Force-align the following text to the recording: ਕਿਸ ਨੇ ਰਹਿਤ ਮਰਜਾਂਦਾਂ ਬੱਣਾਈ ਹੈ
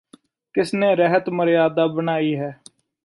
ਕਿਸ 0.55 0.73
ਨੇ 0.73 0.93
ਰਹਿਤ 0.95 1.29
ਮਰਜਾਂਦਾਂ 1.29 1.87
ਬੱਣਾਈ 1.87 2.35
ਹੈ 2.35 2.51